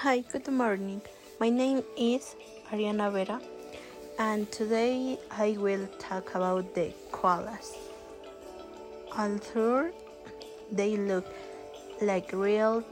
Hi, 0.00 0.24
good 0.32 0.48
morning. 0.48 1.02
My 1.38 1.50
name 1.50 1.82
is 1.94 2.34
Ariana 2.72 3.12
Vera, 3.12 3.38
and 4.18 4.50
today 4.50 5.18
I 5.30 5.58
will 5.58 5.86
talk 5.98 6.34
about 6.34 6.74
the 6.74 6.94
koalas. 7.12 7.76
Although 9.12 9.90
they 10.72 10.96
look 10.96 11.26
like 12.00 12.32
real 12.32 12.82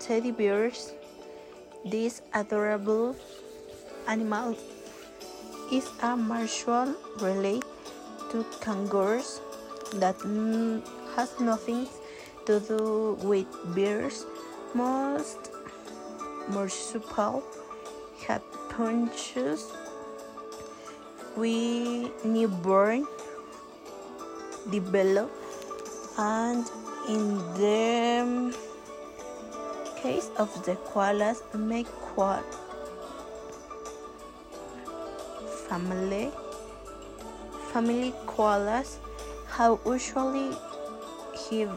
teddy 0.00 0.32
bears, 0.32 0.92
this 1.86 2.20
adorable 2.34 3.16
animal 4.06 4.54
is 5.72 5.88
a 6.02 6.14
martial 6.14 6.94
relate 7.22 7.64
to 8.32 8.44
kangaroos 8.60 9.40
that 9.94 10.20
has 11.16 11.32
nothing 11.40 11.88
to 12.44 12.60
do 12.60 13.16
with 13.24 13.48
bears. 13.74 14.26
Most 14.74 15.51
marsupial 16.48 17.42
have 18.26 18.42
punches. 18.68 19.72
We 21.36 22.10
newborn 22.24 23.06
develop 24.70 25.30
and 26.18 26.64
in 27.08 27.38
the 27.58 28.56
case 30.00 30.30
of 30.36 30.50
the 30.64 30.74
koalas 30.90 31.42
make 31.54 31.86
quad. 31.86 32.44
Family. 35.68 36.30
Family 37.72 38.12
koalas 38.26 38.98
have 39.48 39.78
usually 39.86 40.56
give 41.48 41.70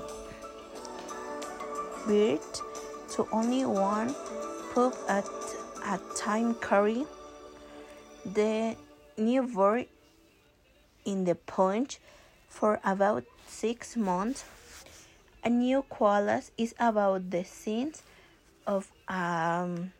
birth 2.06 2.62
to 3.12 3.28
only 3.32 3.66
one 3.66 4.14
pup 4.76 4.94
at 5.08 5.24
a 5.88 5.98
time 6.18 6.54
carry 6.56 7.06
the 8.26 8.76
newborn 9.18 9.86
in 11.06 11.24
the 11.24 11.36
punch 11.36 12.00
for 12.50 12.82
about 12.84 13.24
six 13.48 13.96
months. 13.96 14.44
A 15.46 15.50
new 15.50 15.82
koala 15.88 16.42
is 16.58 16.76
about 16.78 17.32
the 17.32 17.46
size 17.46 18.04
of 18.68 18.92
um, 19.08 19.94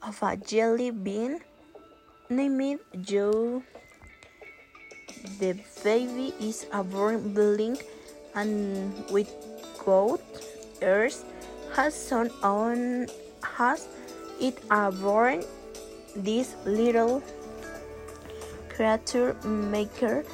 of 0.00 0.22
a 0.22 0.36
jelly 0.38 0.90
bean 0.90 1.40
named 2.30 2.80
Joe. 3.02 3.62
The 5.24 5.56
baby 5.82 6.34
is 6.38 6.66
a 6.70 6.84
born 6.84 7.32
building 7.32 7.78
and 8.34 8.92
with 9.08 9.32
goat 9.82 10.20
ears 10.82 11.24
has 11.72 11.94
son 11.94 12.28
on 12.42 13.08
has 13.40 13.88
it 14.38 14.60
a 14.70 14.92
born 14.92 15.42
this 16.14 16.54
little 16.66 17.22
creature 18.68 19.32
maker 19.44 20.24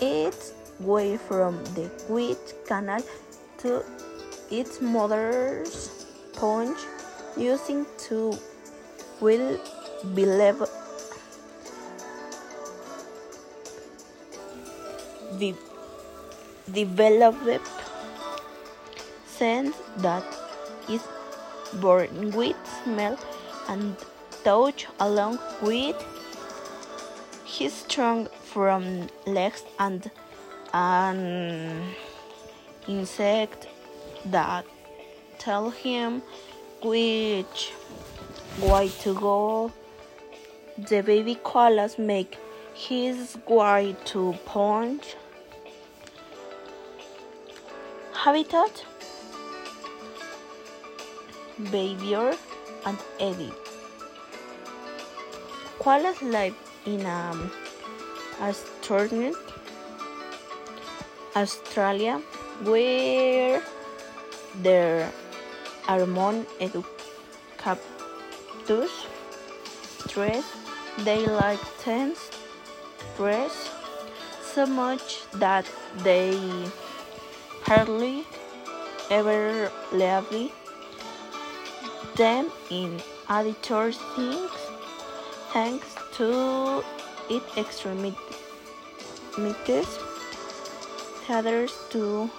its 0.00 0.54
way 0.80 1.18
from 1.18 1.62
the 1.76 1.92
wheat 2.08 2.40
canal 2.64 3.04
to 3.58 3.84
its 4.50 4.80
mother's 4.80 6.06
punch 6.32 6.78
using 7.36 7.84
to 8.08 8.32
will 9.20 9.60
believe 10.14 10.64
the 15.38 15.54
developed 16.72 17.68
sense 19.26 19.76
that 19.98 20.24
is 20.88 21.02
born 21.80 22.32
with 22.32 22.56
smell 22.82 23.18
and 23.68 23.96
touch 24.44 24.86
along 25.00 25.38
with 25.62 25.96
his 27.44 27.72
strong 27.72 28.28
from 28.42 29.08
legs 29.26 29.62
and 29.78 30.10
an 30.72 31.82
insect 32.86 33.68
that 34.26 34.64
tell 35.38 35.70
him 35.70 36.22
which 36.82 37.72
way 38.60 38.88
to 39.00 39.14
go. 39.14 39.72
The 40.76 41.02
baby 41.02 41.36
koalas 41.36 41.98
make 41.98 42.38
his 42.74 43.36
way 43.48 43.96
to 44.06 44.36
punch 44.44 45.16
habitat 48.18 48.84
behavior 51.70 52.34
and 52.84 52.98
edit. 53.20 53.52
Koalas 55.78 56.20
live 56.22 56.56
in 56.84 57.06
um, 57.06 57.52
Astronet, 58.40 59.36
Australia 61.36 62.20
where 62.64 63.62
there 64.62 65.12
are 65.86 66.04
educaptus 66.66 66.90
dress 70.08 70.44
they 71.04 71.24
like 71.26 71.60
tense 71.78 72.30
dress 73.16 73.70
so 74.42 74.66
much 74.66 75.22
that 75.34 75.64
they 76.02 76.34
hardly 77.62 78.24
ever 79.10 79.70
leave 79.92 80.52
them 82.16 82.50
in 82.70 83.00
editor 83.28 83.92
things 83.92 84.50
thanks 85.52 85.94
to 86.12 86.82
its 87.30 87.56
extremities 87.56 88.24
others 91.28 91.72
to 91.90 92.30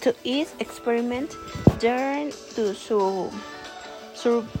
to 0.00 0.14
each 0.24 0.48
experiment 0.58 1.36
during 1.78 2.32
to 2.54 2.74
su 2.74 3.30
survival 4.22 4.52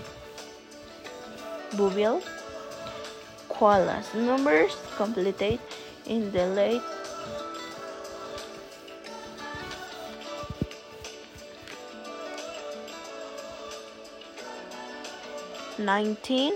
koalas. 3.48 4.12
Numbers 4.14 4.76
completed 4.96 5.60
in 6.06 6.32
the 6.32 6.46
late 6.46 6.82
nineteen 15.78 16.54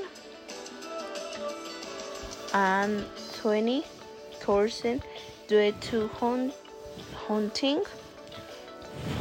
and 2.53 3.05
twenty 3.41 3.84
thousand 4.41 5.03
due 5.47 5.73
to 5.81 6.09
hunt, 6.19 6.53
hunting. 7.28 7.84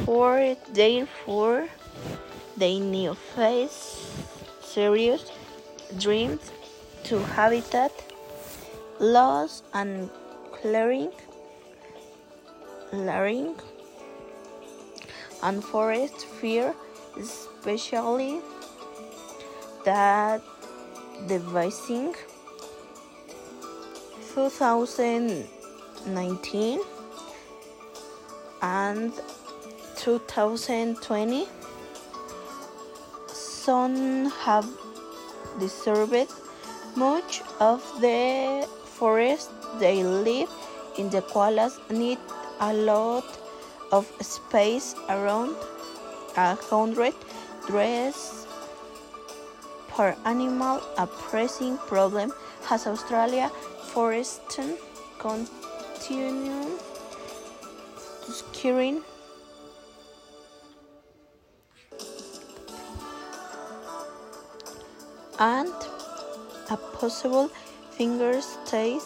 For 0.04 0.56
therefore 0.72 1.68
they 2.56 2.78
new 2.78 3.14
face 3.14 4.06
serious 4.62 5.30
dreams 5.98 6.52
to 7.04 7.18
habitat 7.18 7.92
loss 8.98 9.62
and 9.74 10.08
clearing 10.52 11.12
clearing 12.90 13.54
and 15.42 15.62
forest 15.62 16.24
fear 16.40 16.74
especially 17.20 18.40
that 19.84 20.40
devising 21.28 22.14
2019 24.34 26.80
and 28.62 29.12
2020 29.96 31.46
some 33.66 34.30
have 34.46 34.68
disturbed 35.58 36.30
much 36.94 37.42
of 37.58 37.82
the 38.00 38.64
forest. 38.84 39.50
They 39.80 40.04
live 40.04 40.48
in 40.96 41.10
the 41.10 41.20
koalas 41.22 41.74
need 41.90 42.18
a 42.60 42.72
lot 42.72 43.26
of 43.90 44.06
space 44.20 44.94
around 45.08 45.56
a 46.36 46.54
hundred 46.54 47.14
dress 47.66 48.46
per 49.88 50.14
animal. 50.24 50.80
A 50.96 51.08
pressing 51.08 51.76
problem 51.90 52.32
has 52.70 52.86
australia 52.86 53.50
forest 53.90 54.60
continue 55.18 56.78
scaring 58.30 59.02
and 65.38 65.72
a 66.70 66.76
possible 66.98 67.48
finger 67.90 68.40
stays 68.40 69.04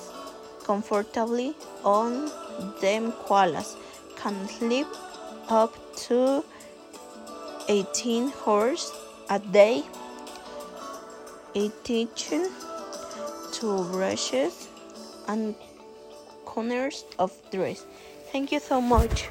comfortably 0.64 1.54
on 1.84 2.30
them 2.80 3.12
koalas 3.12 3.76
can 4.16 4.36
sleep 4.48 4.86
up 5.48 5.74
to 5.96 6.44
18 7.68 8.32
hours 8.46 8.92
a 9.28 9.38
day. 9.38 9.82
Attention 11.54 12.50
to 13.52 13.84
brushes 13.92 14.68
and 15.28 15.54
corners 16.44 17.04
of 17.18 17.32
dress. 17.50 17.84
Thank 18.32 18.52
you 18.52 18.60
so 18.60 18.80
much 18.80 19.30